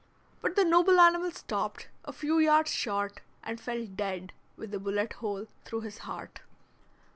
[0.41, 5.13] But the noble animal stopped, a few yards short, and fell dead with a bullet
[5.13, 6.41] hole through his heart.